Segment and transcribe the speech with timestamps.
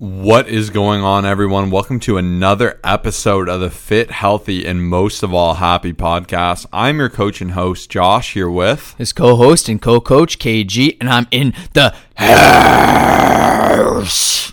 [0.00, 1.72] What is going on, everyone?
[1.72, 6.66] Welcome to another episode of the Fit, Healthy, and most of all, Happy podcast.
[6.72, 10.98] I'm your coach and host, Josh, here with his co host and co coach, KG,
[11.00, 12.78] and I'm in the house.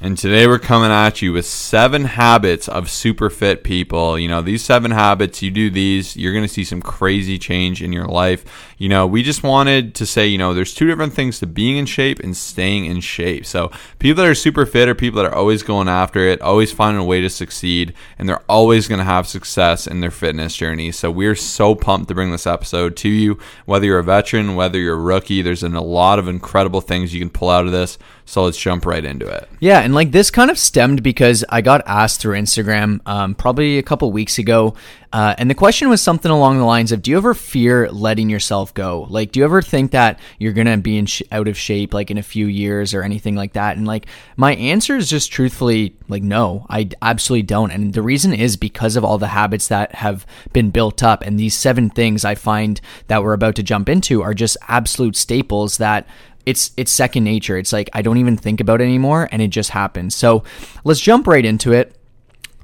[0.01, 4.19] And today we're coming at you with seven habits of super fit people.
[4.19, 7.81] You know, these seven habits, you do these, you're going to see some crazy change
[7.81, 8.45] in your life.
[8.77, 11.77] You know, we just wanted to say, you know, there's two different things to being
[11.77, 13.45] in shape and staying in shape.
[13.45, 16.73] So, people that are super fit are people that are always going after it, always
[16.73, 20.57] finding a way to succeed, and they're always going to have success in their fitness
[20.57, 20.91] journey.
[20.91, 23.39] So, we're so pumped to bring this episode to you.
[23.65, 27.21] Whether you're a veteran, whether you're a rookie, there's a lot of incredible things you
[27.21, 27.97] can pull out of this.
[28.25, 29.47] So let's jump right into it.
[29.59, 33.77] Yeah, and like this kind of stemmed because I got asked through Instagram um, probably
[33.77, 34.73] a couple weeks ago,
[35.13, 38.29] uh, and the question was something along the lines of, "Do you ever fear letting
[38.29, 39.05] yourself go?
[39.09, 42.09] Like, do you ever think that you're gonna be in sh- out of shape like
[42.09, 45.95] in a few years or anything like that?" And like my answer is just truthfully
[46.07, 47.71] like, no, I absolutely don't.
[47.71, 51.39] And the reason is because of all the habits that have been built up, and
[51.39, 55.77] these seven things I find that we're about to jump into are just absolute staples
[55.77, 56.07] that
[56.45, 57.57] it's it's second nature.
[57.57, 60.15] It's like I don't even think about it anymore and it just happens.
[60.15, 60.43] So
[60.83, 61.95] let's jump right into it.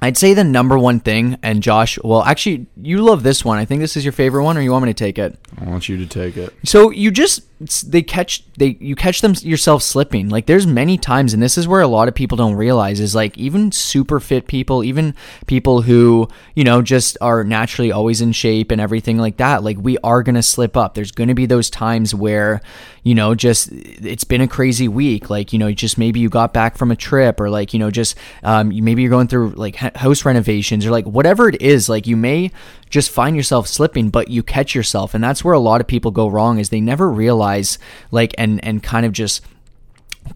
[0.02, 3.58] I'd say the number one thing, and Josh, well, actually, you love this one.
[3.58, 5.38] I think this is your favorite one, or you want me to take it?
[5.60, 6.52] I want you to take it.
[6.64, 7.42] So you just
[7.86, 10.28] they catch they you catch them yourself slipping.
[10.28, 13.14] Like there's many times, and this is where a lot of people don't realize is
[13.14, 15.14] like even super fit people, even
[15.46, 19.62] people who you know just are naturally always in shape and everything like that.
[19.62, 20.94] Like we are gonna slip up.
[20.94, 22.60] There's gonna be those times where
[23.02, 25.30] you know just it's been a crazy week.
[25.30, 27.90] Like you know just maybe you got back from a trip, or like you know
[27.90, 31.88] just um, maybe you're going through like house renovations or like whatever it is.
[31.88, 32.50] Like you may
[32.92, 35.14] just find yourself slipping, but you catch yourself.
[35.14, 37.78] And that's where a lot of people go wrong is they never realize
[38.10, 39.40] like and and kind of just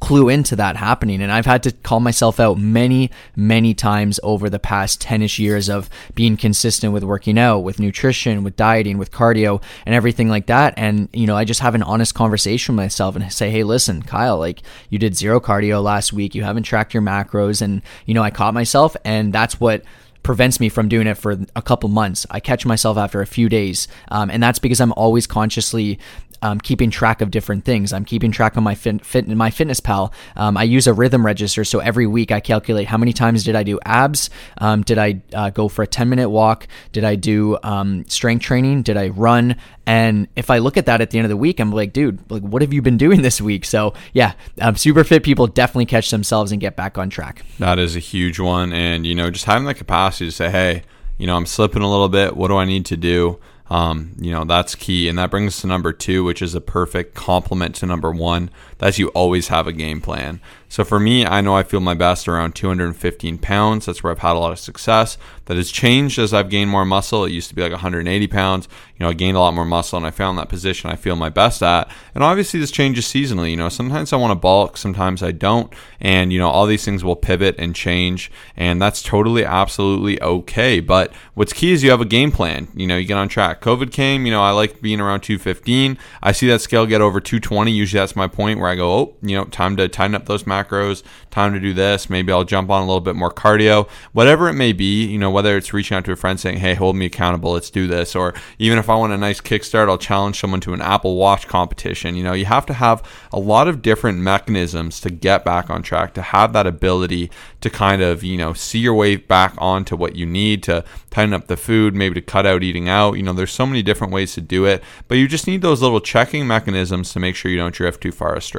[0.00, 1.22] clue into that happening.
[1.22, 5.38] And I've had to call myself out many, many times over the past 10 ish
[5.38, 10.28] years of being consistent with working out, with nutrition, with dieting, with cardio, and everything
[10.28, 10.74] like that.
[10.76, 14.02] And, you know, I just have an honest conversation with myself and say, hey, listen,
[14.02, 16.34] Kyle, like you did zero cardio last week.
[16.34, 17.62] You haven't tracked your macros.
[17.62, 18.96] And, you know, I caught myself.
[19.04, 19.84] And that's what
[20.26, 22.26] prevents me from doing it for a couple months.
[22.32, 26.00] I catch myself after a few days, um, and that's because I'm always consciously
[26.42, 27.92] um, keeping track of different things.
[27.92, 30.12] I'm keeping track of my fit, fit MyFitnessPal.
[30.36, 33.56] Um, I use a rhythm register, so every week I calculate how many times did
[33.56, 37.14] I do abs, um, did I uh, go for a 10 minute walk, did I
[37.14, 41.18] do um, strength training, did I run, and if I look at that at the
[41.18, 43.64] end of the week, I'm like, dude, like what have you been doing this week?
[43.64, 47.44] So yeah, um, super fit people definitely catch themselves and get back on track.
[47.58, 50.82] That is a huge one, and you know, just having the capacity to say, hey,
[51.18, 52.36] you know, I'm slipping a little bit.
[52.36, 53.38] What do I need to do?
[53.68, 55.08] Um, you know, that's key.
[55.08, 58.50] And that brings us to number two, which is a perfect complement to number one.
[58.78, 60.40] That's you always have a game plan.
[60.68, 63.86] So for me, I know I feel my best around 215 pounds.
[63.86, 65.16] That's where I've had a lot of success.
[65.46, 67.24] That has changed as I've gained more muscle.
[67.24, 68.68] It used to be like 180 pounds.
[68.98, 71.14] You know, I gained a lot more muscle and I found that position I feel
[71.14, 71.88] my best at.
[72.14, 73.50] And obviously, this changes seasonally.
[73.50, 75.72] You know, sometimes I want to bulk, sometimes I don't.
[76.00, 78.32] And, you know, all these things will pivot and change.
[78.56, 80.80] And that's totally, absolutely okay.
[80.80, 82.68] But what's key is you have a game plan.
[82.74, 83.60] You know, you get on track.
[83.60, 85.96] COVID came, you know, I like being around 215.
[86.22, 87.70] I see that scale get over 220.
[87.70, 90.44] Usually that's my point where I go, oh, you know, time to tighten up those
[90.44, 92.08] macros, time to do this.
[92.10, 95.30] Maybe I'll jump on a little bit more cardio, whatever it may be, you know,
[95.30, 98.14] whether it's reaching out to a friend saying, hey, hold me accountable, let's do this.
[98.14, 101.46] Or even if I want a nice kickstart, I'll challenge someone to an Apple Watch
[101.46, 102.16] competition.
[102.16, 105.82] You know, you have to have a lot of different mechanisms to get back on
[105.82, 109.96] track, to have that ability to kind of, you know, see your way back onto
[109.96, 113.14] what you need to tighten up the food, maybe to cut out eating out.
[113.14, 115.82] You know, there's so many different ways to do it, but you just need those
[115.82, 118.55] little checking mechanisms to make sure you don't drift too far astray.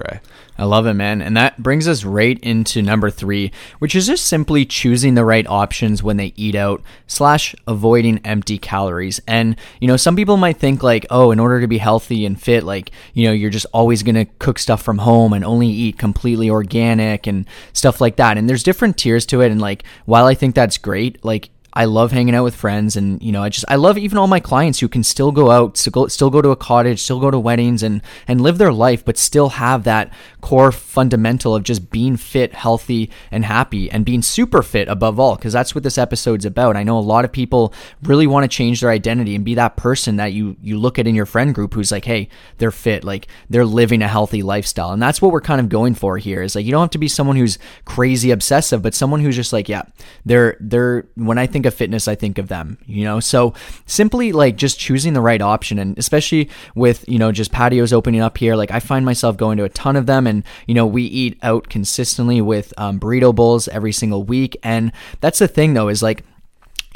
[0.60, 1.22] I love it, man.
[1.22, 5.46] And that brings us right into number three, which is just simply choosing the right
[5.46, 9.22] options when they eat out, slash avoiding empty calories.
[9.28, 12.42] And, you know, some people might think like, oh, in order to be healthy and
[12.42, 15.68] fit, like, you know, you're just always going to cook stuff from home and only
[15.68, 18.38] eat completely organic and stuff like that.
[18.38, 19.52] And there's different tiers to it.
[19.52, 23.22] And like, while I think that's great, like, I love hanging out with friends, and
[23.22, 25.78] you know, I just I love even all my clients who can still go out,
[25.78, 28.74] still go, still go to a cottage, still go to weddings, and and live their
[28.74, 34.06] life, but still have that core fundamental of just being fit, healthy, and happy, and
[34.06, 36.76] being super fit above all, because that's what this episode's about.
[36.76, 39.78] I know a lot of people really want to change their identity and be that
[39.78, 42.28] person that you you look at in your friend group who's like, hey,
[42.58, 45.94] they're fit, like they're living a healthy lifestyle, and that's what we're kind of going
[45.94, 46.42] for here.
[46.42, 49.54] Is like you don't have to be someone who's crazy obsessive, but someone who's just
[49.54, 49.84] like, yeah,
[50.26, 53.20] they're they're when I think of fitness, I think of them, you know?
[53.20, 53.54] So
[53.86, 55.78] simply like just choosing the right option.
[55.78, 59.58] And especially with, you know, just patios opening up here, like I find myself going
[59.58, 60.26] to a ton of them.
[60.26, 64.58] And, you know, we eat out consistently with um, burrito bowls every single week.
[64.64, 64.92] And
[65.22, 66.24] that's the thing though, is like,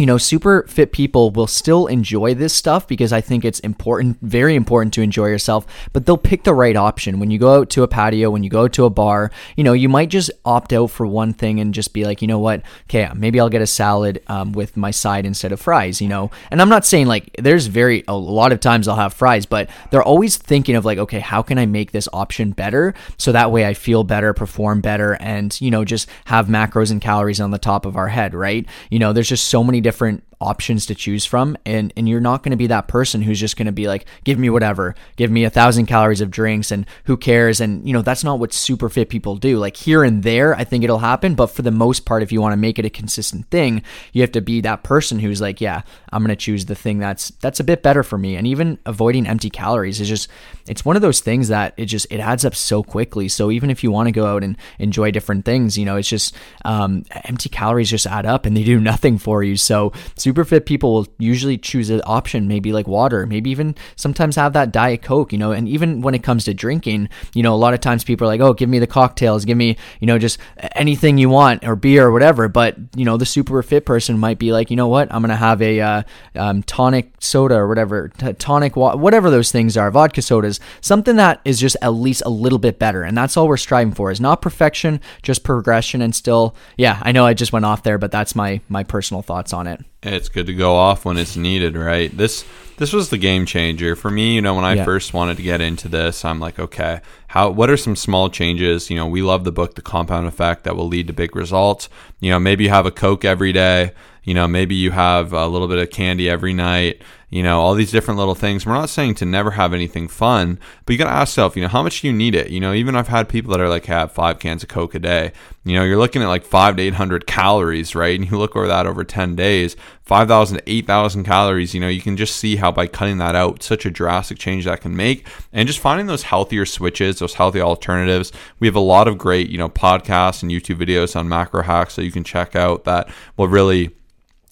[0.02, 4.18] you know, super fit people will still enjoy this stuff because I think it's important,
[4.24, 7.20] very important to enjoy yourself, but they'll pick the right option.
[7.20, 9.74] When you go out to a patio, when you go to a bar, you know,
[9.74, 12.64] you might just opt out for one thing and just be like, you know what,
[12.86, 16.32] okay, maybe I'll get a salad um, with my side instead of fries, you know?
[16.50, 19.70] And I'm not saying like there's very, a lot of times I'll have fries, but
[19.92, 22.96] they're always thinking of like, okay, how can I make this option better?
[23.18, 27.00] So that way I feel better, perform better, and, you know, just have macros and
[27.00, 28.66] calories on the top of our head, right?
[28.90, 32.20] You know, there's just so many different different options to choose from and and you're
[32.20, 34.96] not going to be that person who's just going to be like give me whatever.
[35.16, 37.62] Give me a thousand calories of drinks and who cares?
[37.62, 39.58] And you know that's not what super fit people do.
[39.58, 42.42] Like here and there i think it'll happen but for the most part if you
[42.42, 43.84] want to make it a consistent thing
[44.14, 47.00] you have to be that person who's like yeah i'm going to choose the thing
[47.00, 48.36] that's that's a bit better for me.
[48.36, 50.30] And even avoiding empty calories is just
[50.68, 53.28] it's one of those things that it just it adds up so quickly.
[53.28, 56.10] So even if you want to go out and enjoy different things you know it's
[56.10, 56.36] just
[56.66, 59.58] um, empty calories just add up and they do nothing for you.
[59.58, 59.81] So
[60.16, 64.54] super fit people will usually choose an option, maybe like water, maybe even sometimes have
[64.54, 67.58] that Diet Coke, you know, and even when it comes to drinking, you know, a
[67.58, 70.20] lot of times people are like, oh, give me the cocktails, give me, you know,
[70.20, 70.38] just
[70.76, 72.48] anything you want or beer or whatever.
[72.48, 75.30] But, you know, the super fit person might be like, you know what, I'm going
[75.30, 76.04] to have a uh,
[76.36, 81.16] um, tonic soda or whatever, t- tonic, wa- whatever those things are, vodka sodas, something
[81.16, 83.04] that is just at least a little bit better.
[83.04, 87.12] And that's all we're striving for is not perfection, just progression and still, yeah, I
[87.12, 90.30] know I just went off there, but that's my, my personal thoughts on it it's
[90.30, 92.16] good to go off when it's needed, right?
[92.16, 92.44] This
[92.78, 94.34] this was the game changer for me.
[94.34, 94.86] You know, when I yeah.
[94.86, 97.50] first wanted to get into this, I'm like, okay, how?
[97.52, 98.90] What are some small changes?
[98.90, 101.90] You know, we love the book, The Compound Effect, that will lead to big results.
[102.20, 103.92] You know, maybe you have a Coke every day.
[104.24, 107.74] You know, maybe you have a little bit of candy every night you know, all
[107.74, 108.66] these different little things.
[108.66, 111.62] We're not saying to never have anything fun, but you got to ask yourself, you
[111.62, 112.50] know, how much do you need it?
[112.50, 115.00] You know, even I've had people that are like, have five cans of Coke a
[115.00, 115.32] day.
[115.64, 118.20] You know, you're looking at like five to 800 calories, right?
[118.20, 121.74] And you look over that over 10 days, 5,000 to 8,000 calories.
[121.74, 124.66] You know, you can just see how by cutting that out, such a drastic change
[124.66, 125.26] that can make.
[125.54, 128.34] And just finding those healthier switches, those healthy alternatives.
[128.60, 131.96] We have a lot of great, you know, podcasts and YouTube videos on macro hacks
[131.96, 133.96] that you can check out that will really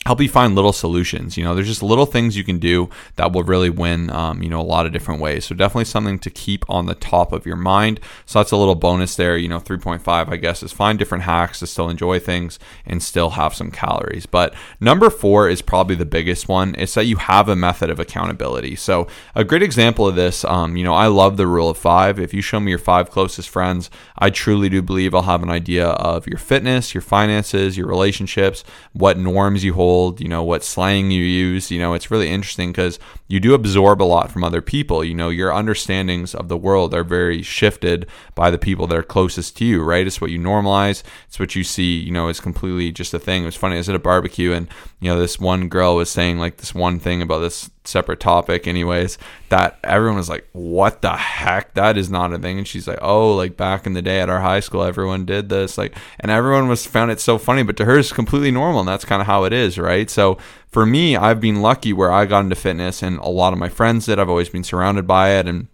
[0.10, 1.38] help you find little solutions.
[1.38, 4.50] You know, there's just little things you can do that will really win, um, you
[4.50, 5.46] know, a lot of different ways.
[5.46, 8.00] So definitely something to keep on the top of your mind.
[8.26, 9.38] So that's a little bonus there.
[9.38, 12.58] You know, 3.5, I guess, is find different hacks to still enjoy things
[12.88, 14.26] and still have some calories.
[14.26, 16.74] But number four is probably the biggest one.
[16.80, 18.78] It's that you have a method of accountability.
[18.78, 19.06] So
[19.36, 22.20] a great example of this, um, you know, I love the rule of five.
[22.20, 25.52] If you show me your five closest friends, I truly do believe I'll have an
[25.52, 28.64] idea of your fitness, your finances, your relationships,
[28.94, 31.72] what norms you hold you know, what slang you use.
[31.72, 35.04] You know, it's really interesting because you do absorb a lot from other people.
[35.04, 39.04] You know, your understandings of the world are very shifted by the people that are
[39.04, 40.08] closest to you, right?
[40.08, 41.04] It's what you normalize.
[41.28, 43.44] It's what you see, you know, it's completely just a thing.
[43.44, 43.76] It was funny.
[43.76, 44.68] I was at a barbecue and,
[45.00, 48.68] you know, this one girl was saying like this one thing about this separate topic
[48.68, 49.18] anyways
[49.50, 51.74] that everyone was like what the heck?
[51.74, 52.58] That is not a thing.
[52.58, 55.50] And she's like oh like back in the day at our high school everyone did
[55.50, 58.82] this like and everyone was found it so funny but to her it's completely normal
[58.82, 60.10] and that's kind of how it is right?
[60.10, 60.38] So
[60.68, 63.70] for me i've been lucky where i got into fitness and a lot of my
[63.70, 64.20] friends did.
[64.20, 65.68] I've always been surrounded by it and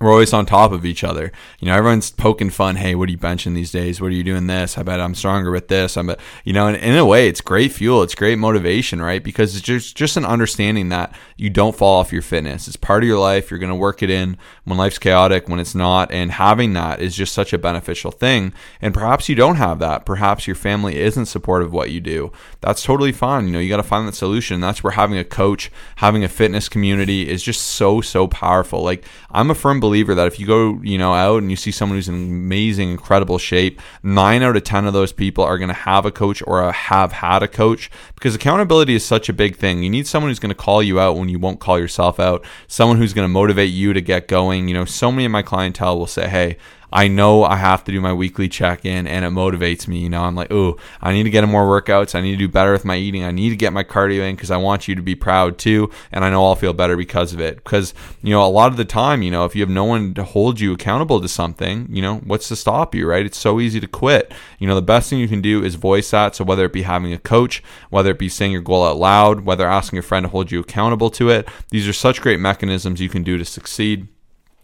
[0.00, 1.30] we're always on top of each other.
[1.60, 2.76] You know, everyone's poking fun.
[2.76, 4.00] Hey, what are you benching these days?
[4.00, 4.76] What are you doing this?
[4.76, 5.96] I bet I'm stronger with this.
[5.96, 6.10] I'm,
[6.44, 8.02] you know, and in a way, it's great fuel.
[8.02, 9.22] It's great motivation, right?
[9.22, 12.66] Because it's just just an understanding that you don't fall off your fitness.
[12.66, 13.50] It's part of your life.
[13.50, 17.00] You're going to work it in when life's chaotic, when it's not, and having that
[17.00, 18.52] is just such a beneficial thing.
[18.80, 20.04] And perhaps you don't have that.
[20.04, 22.32] Perhaps your family isn't supportive of what you do.
[22.60, 23.46] That's totally fine.
[23.46, 24.60] You know, you got to find that solution.
[24.60, 28.82] That's where having a coach, having a fitness community is just so so powerful.
[28.82, 31.70] Like I'm a firm believer that if you go, you know, out and you see
[31.70, 35.68] someone who's in amazing, incredible shape, nine out of 10 of those people are going
[35.68, 39.56] to have a coach or have had a coach because accountability is such a big
[39.56, 39.82] thing.
[39.82, 42.44] You need someone who's going to call you out when you won't call yourself out,
[42.66, 44.68] someone who's going to motivate you to get going.
[44.68, 46.56] You know, so many of my clientele will say, Hey,
[46.94, 49.98] I know I have to do my weekly check in and it motivates me.
[49.98, 52.14] You know, I'm like, oh, I need to get in more workouts.
[52.14, 53.24] I need to do better with my eating.
[53.24, 55.90] I need to get my cardio in because I want you to be proud too.
[56.12, 57.56] And I know I'll feel better because of it.
[57.56, 60.14] Because, you know, a lot of the time, you know, if you have no one
[60.14, 63.26] to hold you accountable to something, you know, what's to stop you, right?
[63.26, 64.32] It's so easy to quit.
[64.60, 66.36] You know, the best thing you can do is voice that.
[66.36, 67.60] So whether it be having a coach,
[67.90, 70.60] whether it be saying your goal out loud, whether asking a friend to hold you
[70.60, 74.06] accountable to it, these are such great mechanisms you can do to succeed.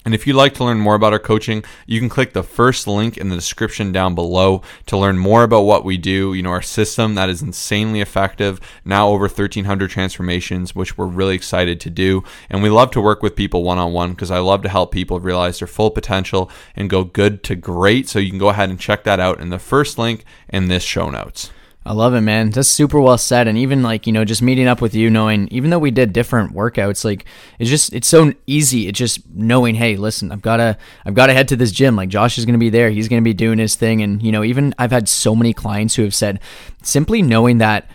[0.04, 2.87] And if you'd like to learn more about our coaching, you can click the first
[2.87, 6.33] link in the description down below to learn more about what we do.
[6.33, 11.35] You know, our system that is insanely effective, now over 1,300 transformations, which we're really
[11.35, 12.25] excited to do.
[12.49, 14.90] And we love to work with people one on one because I love to help
[14.90, 18.09] people realize their full potential and go good to great.
[18.09, 20.83] So you can go ahead and check that out in the first link in this
[20.83, 21.50] show notes.
[21.90, 22.50] I love it, man.
[22.50, 23.49] That's super well said.
[23.49, 26.12] And even like, you know, just meeting up with you, knowing, even though we did
[26.12, 27.25] different workouts, like
[27.59, 28.87] it's just, it's so easy.
[28.87, 31.97] It's just knowing, hey, listen, I've got to, I've got to head to this gym.
[31.97, 32.90] Like Josh is going to be there.
[32.90, 34.02] He's going to be doing his thing.
[34.02, 36.38] And, you know, even I've had so many clients who have said
[36.80, 37.90] simply knowing that,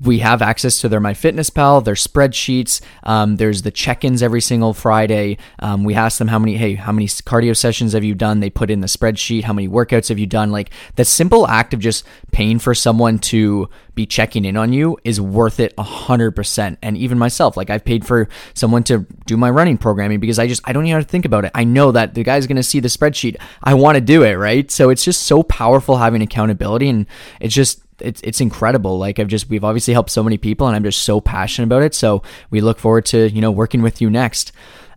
[0.00, 2.80] we have access to their MyFitnessPal, their spreadsheets.
[3.02, 5.38] Um, there's the check-ins every single Friday.
[5.58, 8.40] Um, we ask them how many, hey, how many cardio sessions have you done?
[8.40, 9.44] They put in the spreadsheet.
[9.44, 10.50] How many workouts have you done?
[10.50, 14.98] Like that simple act of just paying for someone to be checking in on you
[15.04, 16.78] is worth it a hundred percent.
[16.82, 20.46] And even myself, like I've paid for someone to do my running programming because I
[20.46, 21.50] just I don't even have to think about it.
[21.54, 23.36] I know that the guy's going to see the spreadsheet.
[23.62, 24.70] I want to do it right.
[24.70, 27.06] So it's just so powerful having accountability, and
[27.40, 28.98] it's just it's it's incredible.
[28.98, 31.82] Like I've just we've obviously helped so many people, and I'm just so passionate about
[31.82, 31.94] it.
[31.94, 34.52] So we look forward to you know working with you next.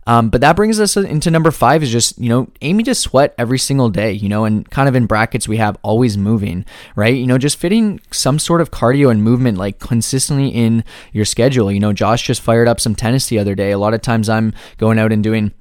[0.06, 3.34] Um, but that brings us into number five is just, you know, aiming to sweat
[3.38, 6.64] every single day, you know, and kind of in brackets, we have always moving,
[6.96, 7.14] right?
[7.14, 11.70] You know, just fitting some sort of cardio and movement like consistently in your schedule.
[11.70, 13.70] You know, Josh just fired up some tennis the other day.
[13.70, 15.52] A lot of times I'm going out and doing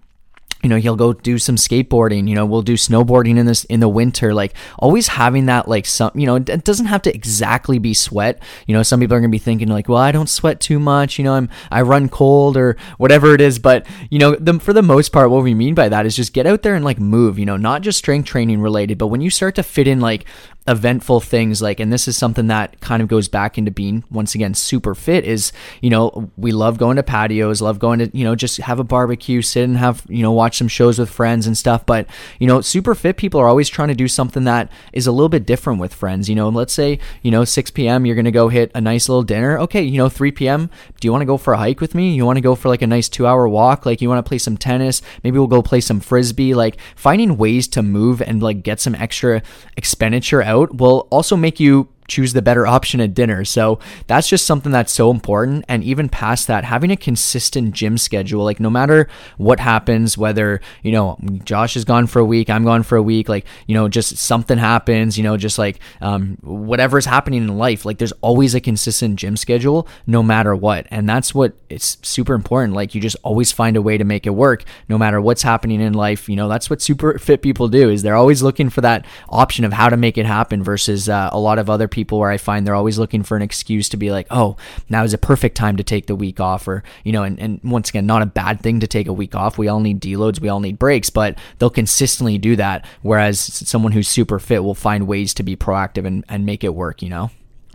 [0.61, 3.79] you know he'll go do some skateboarding you know we'll do snowboarding in this in
[3.79, 7.79] the winter like always having that like some you know it doesn't have to exactly
[7.79, 8.41] be sweat.
[8.67, 11.17] You know some people are gonna be thinking like well i don't sweat too much
[11.17, 14.73] you know i'm i run cold or whatever it is but you know the, for
[14.73, 16.99] the most part what we mean by that is just get out there and like
[16.99, 19.99] move you know not just strength training related but when you start to fit in
[19.99, 20.25] like
[20.69, 24.35] eventful things like and this is something that kind of goes back into being once
[24.35, 28.23] again super fit is you know we love going to patios love going to you
[28.23, 31.47] know just have a barbecue sit and have you know watch some shows with friends
[31.47, 31.85] and stuff.
[31.85, 32.07] But
[32.39, 35.29] you know super fit people are always trying to do something that is a little
[35.29, 36.29] bit different with friends.
[36.29, 39.23] You know let's say you know 6 p.m you're gonna go hit a nice little
[39.23, 39.57] dinner.
[39.59, 42.13] Okay you know 3 p.m do you want to go for a hike with me?
[42.13, 43.85] You want to go for like a nice two hour walk?
[43.85, 45.01] Like you want to play some tennis?
[45.23, 46.53] Maybe we'll go play some frisbee.
[46.53, 49.41] Like finding ways to move and like get some extra
[49.77, 53.45] expenditure out out will also make you choose the better option at dinner.
[53.45, 55.65] So that's just something that's so important.
[55.67, 60.59] And even past that, having a consistent gym schedule, like no matter what happens, whether,
[60.83, 63.75] you know, Josh is gone for a week, I'm gone for a week, like, you
[63.75, 68.13] know, just something happens, you know, just like um, whatever's happening in life, like there's
[68.21, 70.87] always a consistent gym schedule no matter what.
[70.89, 72.73] And that's what it's super important.
[72.73, 75.81] Like you just always find a way to make it work no matter what's happening
[75.81, 76.27] in life.
[76.27, 79.65] You know, that's what super fit people do is they're always looking for that option
[79.65, 82.31] of how to make it happen versus uh, a lot of other people people where
[82.31, 84.55] I find they're always looking for an excuse to be like, oh,
[84.87, 87.59] now is a perfect time to take the week off, or you know, and, and
[87.61, 89.57] once again, not a bad thing to take a week off.
[89.57, 92.85] We all need deloads, we all need breaks, but they'll consistently do that.
[93.01, 96.73] Whereas someone who's super fit will find ways to be proactive and, and make it
[96.73, 97.31] work, you know?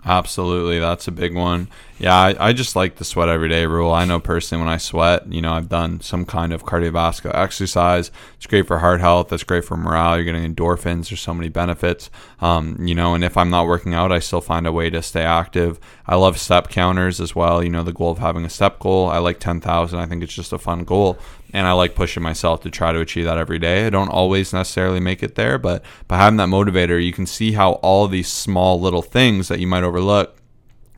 [0.06, 1.68] Absolutely, that's a big one.
[1.98, 3.90] Yeah, I, I, just like the sweat every day rule.
[3.90, 8.10] I know personally when I sweat, you know, I've done some kind of cardiovascular exercise.
[8.36, 9.32] It's great for heart health.
[9.32, 10.16] It's great for morale.
[10.16, 11.08] You're getting endorphins.
[11.08, 12.10] There's so many benefits.
[12.40, 15.00] Um, you know, and if I'm not working out, I still find a way to
[15.00, 15.80] stay active.
[16.06, 17.62] I love step counters as well.
[17.62, 19.08] You know, the goal of having a step goal.
[19.08, 19.98] I like 10,000.
[19.98, 21.18] I think it's just a fun goal
[21.54, 23.86] and I like pushing myself to try to achieve that every day.
[23.86, 27.52] I don't always necessarily make it there, but by having that motivator, you can see
[27.52, 30.36] how all these small little things that you might overlook,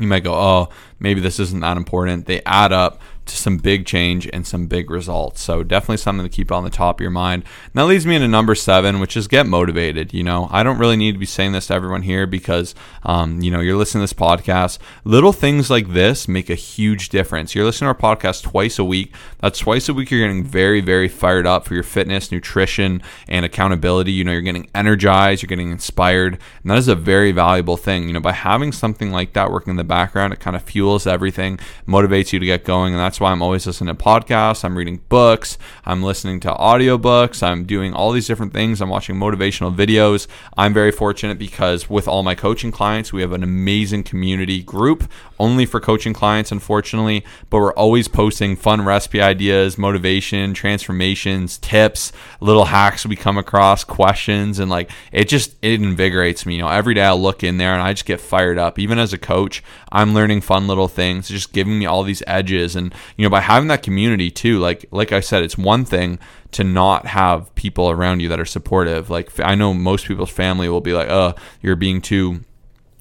[0.00, 2.24] you might go, oh, maybe this isn't that important.
[2.24, 5.40] They add up some big change and some big results.
[5.40, 7.44] So definitely something to keep on the top of your mind.
[7.64, 10.12] And that leads me into number seven, which is get motivated.
[10.12, 13.40] You know, I don't really need to be saying this to everyone here because, um,
[13.42, 14.78] you know, you're listening to this podcast.
[15.04, 17.54] Little things like this make a huge difference.
[17.54, 19.14] You're listening to our podcast twice a week.
[19.40, 20.10] That's twice a week.
[20.10, 24.12] You're getting very, very fired up for your fitness, nutrition, and accountability.
[24.12, 28.06] You know, you're getting energized, you're getting inspired, and that is a very valuable thing.
[28.06, 31.06] You know, by having something like that working in the background, it kind of fuels
[31.06, 34.62] everything, motivates you to get going, and that's that's why I'm always listening to podcasts.
[34.62, 35.56] I'm reading books.
[35.86, 37.42] I'm listening to audiobooks.
[37.42, 38.82] I'm doing all these different things.
[38.82, 40.26] I'm watching motivational videos.
[40.54, 45.10] I'm very fortunate because with all my coaching clients, we have an amazing community group
[45.38, 47.24] only for coaching clients, unfortunately.
[47.48, 53.82] But we're always posting fun recipe ideas, motivation, transformations, tips, little hacks we come across,
[53.82, 56.56] questions, and like it just it invigorates me.
[56.56, 58.78] You know, every day I look in there and I just get fired up.
[58.78, 62.76] Even as a coach, I'm learning fun little things, just giving me all these edges
[62.76, 66.18] and you know by having that community too like like i said it's one thing
[66.52, 69.10] to not have people around you that are supportive.
[69.10, 72.40] Like i know most people's family will be like oh you're being too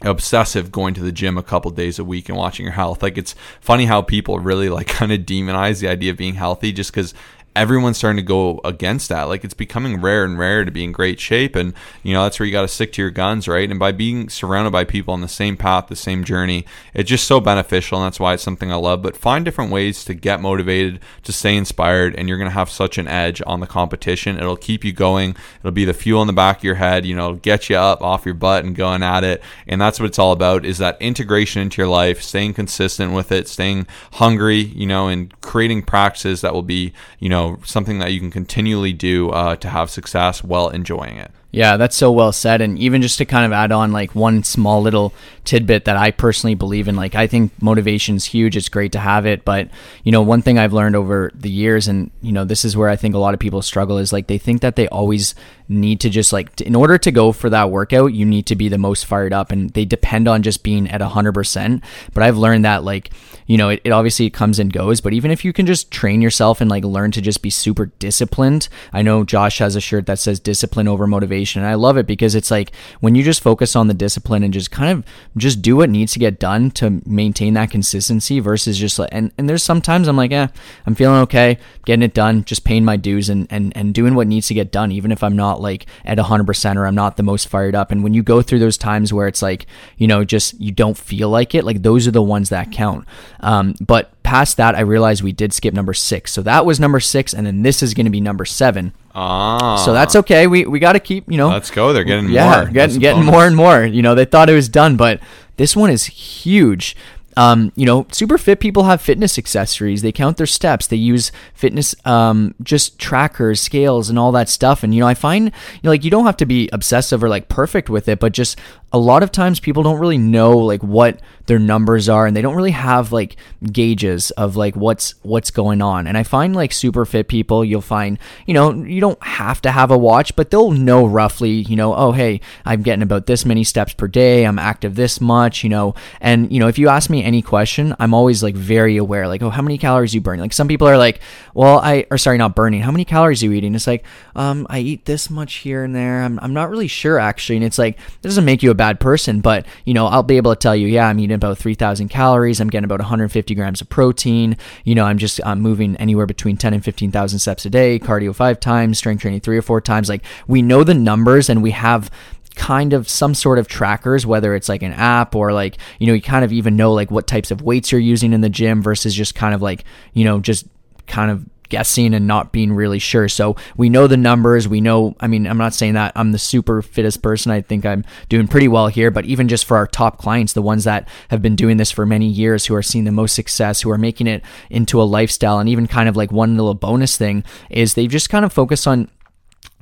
[0.01, 3.01] obsessive going to the gym a couple days a week and watching your health.
[3.01, 6.71] Like it's funny how people really like kind of demonize the idea of being healthy
[6.71, 7.13] just because
[7.55, 9.23] everyone's starting to go against that.
[9.23, 11.55] Like it's becoming rare and rare to be in great shape.
[11.55, 13.69] And, you know, that's where you got to stick to your guns, right?
[13.69, 17.25] And by being surrounded by people on the same path, the same journey, it's just
[17.25, 17.97] so beneficial.
[17.97, 19.01] And that's why it's something I love.
[19.01, 22.69] But find different ways to get motivated, to stay inspired, and you're going to have
[22.69, 24.37] such an edge on the competition.
[24.37, 25.35] It'll keep you going.
[25.59, 28.01] It'll be the fuel in the back of your head, you know, get you up
[28.01, 29.41] off your butt and going at it.
[29.67, 33.31] And that's what it's all about is that integration into your life, staying consistent with
[33.31, 38.11] it, staying hungry, you know, and creating practices that will be, you know, something that
[38.11, 41.31] you can continually do uh, to have success while enjoying it.
[41.51, 42.59] Yeah, that's so well said.
[42.59, 45.13] And even just to kind of add on like one small little
[45.45, 48.57] tidbit that I personally believe in, like I think motivation is huge.
[48.57, 49.45] It's great to have it.
[49.45, 49.69] But,
[50.03, 52.89] you know, one thing I've learned over the years, and, you know, this is where
[52.89, 55.33] I think a lot of people struggle is like they think that they always
[55.67, 58.69] need to just like, in order to go for that workout, you need to be
[58.69, 61.83] the most fired up and they depend on just being at 100%.
[62.13, 63.11] But I've learned that like,
[63.47, 66.21] you know, it, it obviously comes and goes, but even if you can just train
[66.21, 70.05] yourself and like learn to just be super disciplined, I know Josh has a shirt
[70.07, 71.61] that says discipline over motivation.
[71.61, 74.53] And I love it because it's like when you just focus on the discipline and
[74.53, 75.05] just kind of
[75.37, 79.31] just do what needs to get done to maintain that consistency versus just like, and,
[79.37, 80.47] and there's sometimes I'm like, eh,
[80.85, 84.27] I'm feeling okay, getting it done, just paying my dues and, and, and doing what
[84.27, 87.23] needs to get done, even if I'm not like at 100% or I'm not the
[87.23, 87.91] most fired up.
[87.91, 89.65] And when you go through those times where it's like,
[89.97, 93.05] you know, just you don't feel like it, like those are the ones that count.
[93.39, 96.33] Um, but past that, I realized we did skip number six.
[96.33, 98.93] So that was number six, and then this is going to be number seven.
[99.13, 99.77] Ah.
[99.77, 100.47] So that's okay.
[100.47, 101.49] We we got to keep, you know.
[101.49, 101.93] Let's go.
[101.93, 102.71] They're getting yeah, more.
[102.71, 103.85] getting getting more and more.
[103.85, 105.21] You know, they thought it was done, but
[105.57, 106.97] this one is huge.
[107.37, 110.01] Um, you know, super fit people have fitness accessories.
[110.01, 110.87] They count their steps.
[110.87, 114.83] They use fitness, um, just trackers, scales, and all that stuff.
[114.83, 115.51] And you know, I find you
[115.83, 118.57] know, like you don't have to be obsessive or like perfect with it, but just
[118.95, 122.41] a lot of times people don't really know like what their numbers are and they
[122.41, 126.71] don't really have like gauges of like what's what's going on and i find like
[126.71, 130.49] super fit people you'll find you know you don't have to have a watch but
[130.49, 134.45] they'll know roughly you know oh hey i'm getting about this many steps per day
[134.45, 137.95] i'm active this much you know and you know if you ask me any question
[137.99, 140.87] i'm always like very aware like oh how many calories you burn like some people
[140.87, 141.19] are like
[141.53, 143.75] well i or sorry not burning how many calories are you eating?
[143.75, 144.05] It's like
[144.35, 147.65] um i eat this much here and there i'm, I'm not really sure actually and
[147.65, 150.53] it's like it doesn't make you a bad person but you know i'll be able
[150.53, 153.89] to tell you yeah i'm eating about 3000 calories i'm getting about 150 grams of
[153.89, 157.99] protein you know i'm just i'm moving anywhere between 10 and 15000 steps a day
[157.99, 161.63] cardio five times strength training three or four times like we know the numbers and
[161.63, 162.11] we have
[162.55, 166.13] kind of some sort of trackers whether it's like an app or like you know
[166.13, 168.81] you kind of even know like what types of weights you're using in the gym
[168.81, 170.65] versus just kind of like you know just
[171.07, 173.27] kind of guessing and not being really sure.
[173.27, 174.67] So we know the numbers.
[174.67, 177.51] We know, I mean, I'm not saying that I'm the super fittest person.
[177.51, 180.61] I think I'm doing pretty well here, but even just for our top clients, the
[180.61, 183.81] ones that have been doing this for many years, who are seeing the most success,
[183.81, 187.17] who are making it into a lifestyle, and even kind of like one little bonus
[187.17, 189.09] thing is they've just kind of focused on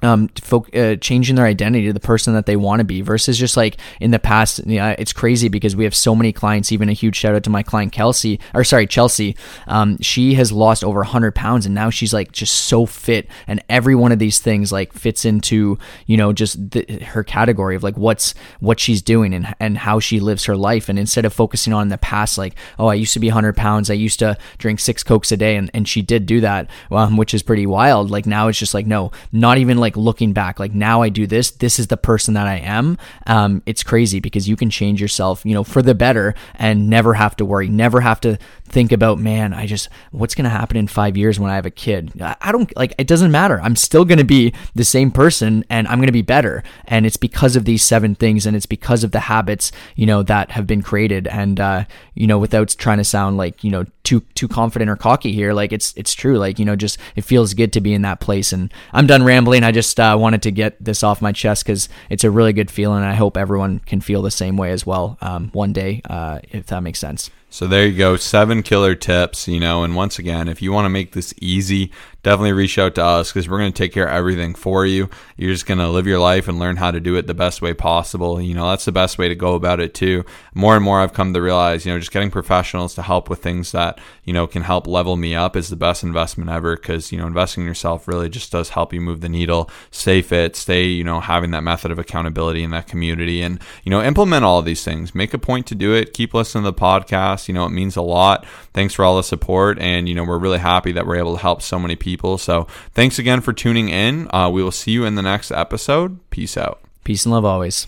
[0.04, 3.58] um, uh, changing their identity to the person that they want to be versus just
[3.58, 4.66] like in the past.
[4.66, 6.72] You know, it's crazy because we have so many clients.
[6.72, 9.36] Even a huge shout out to my client Kelsey, or sorry, Chelsea.
[9.68, 13.28] Um, she has lost over 100 pounds and now she's like just so fit.
[13.48, 17.76] And every one of these things like fits into you know just the, her category
[17.76, 20.90] of like what's what she's doing and and how she lives her life.
[20.90, 23.90] And instead of focusing on the past, like oh, I used to be 100 pounds,
[23.90, 27.18] I used to drink six cokes a day, and and she did do that, um,
[27.18, 28.12] which is pretty wild.
[28.12, 31.28] Like now it's just like no, not even like looking back like now i do
[31.28, 35.02] this this is the person that i am um, it's crazy because you can change
[35.02, 38.92] yourself you know for the better and never have to worry never have to think
[38.92, 41.72] about man i just what's going to happen in five years when i have a
[41.72, 42.12] kid?
[42.22, 43.60] I don't like it doesn't matter.
[43.62, 46.64] I'm still going to be the same person and i'm going to be better.
[46.86, 50.24] And it's because of these seven things and it's because of the habits you know
[50.24, 51.28] that have been created.
[51.28, 54.96] And uh, you know without trying to sound like you know too too confident or
[54.96, 56.38] cocky here like it's it's true.
[56.38, 58.54] Like you know just it feels good to be in that place.
[58.54, 59.64] And i'm done rambling.
[59.64, 62.72] I just uh, wanted to get this off my chest because it's a really good
[62.72, 66.40] feeling i hope everyone can feel the same way as well um, one day uh,
[66.52, 67.30] if that makes sense.
[67.50, 70.86] So there you go, seven killer tips, you know, and once again, if you want
[70.86, 71.92] to make this easy,
[72.24, 75.10] definitely reach out to us because we're going to take care of everything for you.
[75.38, 77.62] You're just going to live your life and learn how to do it the best
[77.62, 78.42] way possible.
[78.42, 80.24] You know, that's the best way to go about it too.
[80.54, 83.44] More and more I've come to realize, you know, just getting professionals to help with
[83.44, 87.12] things that, you know, can help level me up is the best investment ever because,
[87.12, 90.56] you know, investing in yourself really just does help you move the needle, stay fit,
[90.56, 94.46] stay, you know, having that method of accountability in that community and, you know, implement
[94.46, 95.14] all these things.
[95.14, 96.14] Make a point to do it.
[96.14, 97.50] Keep listening to the podcast.
[97.50, 98.46] You know, it means a lot.
[98.74, 99.78] Thanks for all the support.
[99.80, 102.38] And, you know, we're really happy that we're able to help so many people.
[102.38, 104.34] So thanks again for tuning in.
[104.34, 106.20] Uh, we will see you in the next episode.
[106.30, 106.80] Peace out.
[107.04, 107.88] peace and love always